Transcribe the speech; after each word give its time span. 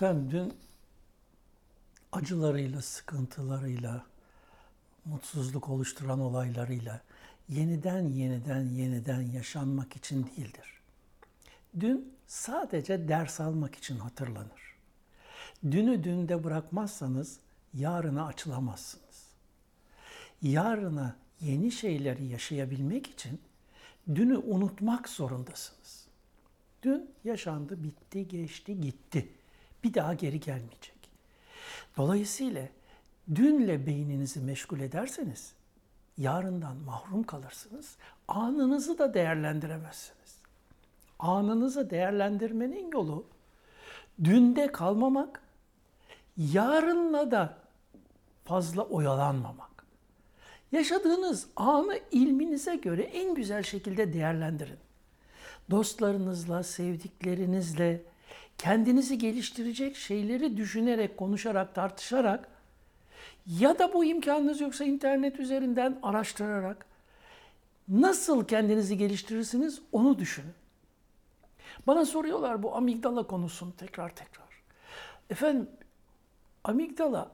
Efendim 0.00 0.52
acılarıyla, 2.12 2.82
sıkıntılarıyla, 2.82 4.06
mutsuzluk 5.04 5.68
oluşturan 5.68 6.20
olaylarıyla 6.20 7.00
yeniden 7.48 8.08
yeniden 8.08 8.60
yeniden 8.60 9.20
yaşanmak 9.20 9.96
için 9.96 10.26
değildir. 10.26 10.80
Dün 11.80 12.14
sadece 12.26 13.08
ders 13.08 13.40
almak 13.40 13.74
için 13.74 13.98
hatırlanır. 13.98 14.76
Dünü 15.64 16.04
dünde 16.04 16.44
bırakmazsanız 16.44 17.38
yarına 17.74 18.26
açılamazsınız. 18.26 19.26
Yarına 20.42 21.16
yeni 21.40 21.72
şeyleri 21.72 22.26
yaşayabilmek 22.26 23.06
için 23.06 23.40
dünü 24.14 24.36
unutmak 24.36 25.08
zorundasınız. 25.08 26.06
Dün 26.82 27.10
yaşandı, 27.24 27.82
bitti, 27.82 28.28
geçti, 28.28 28.80
gitti. 28.80 29.39
Bir 29.84 29.94
daha 29.94 30.14
geri 30.14 30.40
gelmeyecek. 30.40 31.10
Dolayısıyla 31.96 32.68
dünle 33.34 33.86
beyninizi 33.86 34.40
meşgul 34.40 34.80
ederseniz 34.80 35.52
yarından 36.18 36.76
mahrum 36.76 37.22
kalırsınız. 37.22 37.96
Anınızı 38.28 38.98
da 38.98 39.14
değerlendiremezsiniz. 39.14 40.38
Anınızı 41.18 41.90
değerlendirmenin 41.90 42.92
yolu 42.92 43.24
dünde 44.24 44.72
kalmamak, 44.72 45.42
yarınla 46.36 47.30
da 47.30 47.58
fazla 48.44 48.82
oyalanmamak. 48.82 49.70
Yaşadığınız 50.72 51.46
anı 51.56 51.98
ilminize 52.10 52.76
göre 52.76 53.02
en 53.02 53.34
güzel 53.34 53.62
şekilde 53.62 54.12
değerlendirin. 54.12 54.78
Dostlarınızla, 55.70 56.62
sevdiklerinizle, 56.62 58.02
kendinizi 58.60 59.18
geliştirecek 59.18 59.96
şeyleri 59.96 60.56
düşünerek, 60.56 61.16
konuşarak, 61.16 61.74
tartışarak 61.74 62.48
ya 63.46 63.78
da 63.78 63.92
bu 63.92 64.04
imkanınız 64.04 64.60
yoksa 64.60 64.84
internet 64.84 65.40
üzerinden 65.40 65.98
araştırarak 66.02 66.86
nasıl 67.88 68.44
kendinizi 68.44 68.98
geliştirirsiniz 68.98 69.82
onu 69.92 70.18
düşünün. 70.18 70.54
Bana 71.86 72.04
soruyorlar 72.04 72.62
bu 72.62 72.76
amigdala 72.76 73.26
konusunu 73.26 73.76
tekrar 73.76 74.14
tekrar. 74.14 74.62
Efendim 75.30 75.68
amigdala 76.64 77.30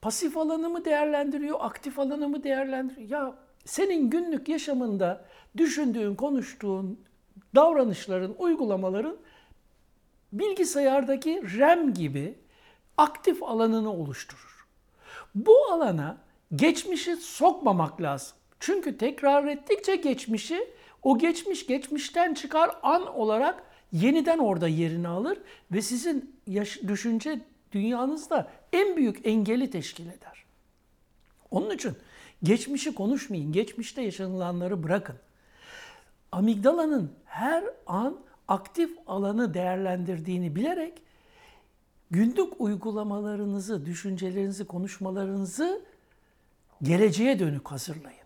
pasif 0.00 0.36
alanı 0.36 0.68
mı 0.68 0.84
değerlendiriyor, 0.84 1.58
aktif 1.60 1.98
alanı 1.98 2.28
mı 2.28 2.42
değerlendiriyor? 2.42 3.08
Ya 3.10 3.34
senin 3.64 4.10
günlük 4.10 4.48
yaşamında 4.48 5.24
düşündüğün, 5.56 6.14
konuştuğun, 6.14 7.00
davranışların, 7.54 8.34
uygulamaların 8.38 9.16
bilgisayardaki 10.38 11.58
RAM 11.58 11.94
gibi 11.94 12.34
aktif 12.96 13.42
alanını 13.42 13.92
oluşturur. 13.92 14.66
Bu 15.34 15.64
alana 15.64 16.18
geçmişi 16.54 17.16
sokmamak 17.16 18.02
lazım. 18.02 18.36
Çünkü 18.60 18.98
tekrar 18.98 19.44
ettikçe 19.44 19.96
geçmişi 19.96 20.68
o 21.02 21.18
geçmiş 21.18 21.66
geçmişten 21.66 22.34
çıkar 22.34 22.70
an 22.82 23.16
olarak 23.16 23.62
yeniden 23.92 24.38
orada 24.38 24.68
yerini 24.68 25.08
alır 25.08 25.38
ve 25.72 25.82
sizin 25.82 26.36
yaş- 26.46 26.82
düşünce 26.82 27.40
dünyanızda 27.72 28.50
en 28.72 28.96
büyük 28.96 29.26
engeli 29.26 29.70
teşkil 29.70 30.06
eder. 30.06 30.44
Onun 31.50 31.70
için 31.70 31.92
geçmişi 32.42 32.94
konuşmayın, 32.94 33.52
geçmişte 33.52 34.02
yaşanılanları 34.02 34.82
bırakın. 34.82 35.16
Amigdalanın 36.32 37.12
her 37.24 37.64
an 37.86 38.18
aktif 38.48 38.90
alanı 39.06 39.54
değerlendirdiğini 39.54 40.56
bilerek 40.56 41.02
günlük 42.10 42.60
uygulamalarınızı, 42.60 43.86
düşüncelerinizi, 43.86 44.64
konuşmalarınızı 44.64 45.84
geleceğe 46.82 47.38
dönük 47.38 47.68
hazırlayın. 47.68 48.23